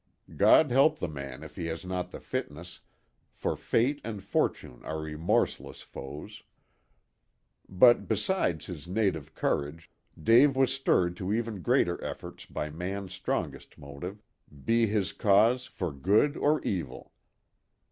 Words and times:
God 0.35 0.71
help 0.71 0.97
the 0.97 1.07
man 1.07 1.43
if 1.43 1.57
he 1.57 1.67
has 1.67 1.85
not 1.85 2.09
the 2.09 2.19
fitness, 2.19 2.79
for 3.31 3.55
Fate 3.55 4.01
and 4.03 4.23
Fortune 4.23 4.81
are 4.83 4.99
remorseless 4.99 5.83
foes. 5.83 6.41
But 7.69 8.07
besides 8.07 8.65
his 8.65 8.87
native 8.87 9.35
courage, 9.35 9.91
Dave 10.19 10.55
was 10.55 10.73
stirred 10.73 11.15
to 11.17 11.31
even 11.31 11.61
greater 11.61 12.03
efforts 12.03 12.47
by 12.47 12.71
man's 12.71 13.13
strongest 13.13 13.77
motive, 13.77 14.23
be 14.65 14.87
his 14.87 15.13
cause 15.13 15.67
for 15.67 15.91
good 15.91 16.35
or 16.35 16.61
evil. 16.61 17.11